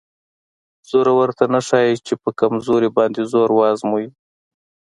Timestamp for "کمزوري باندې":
2.39-3.21